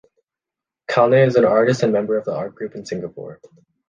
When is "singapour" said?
2.87-3.39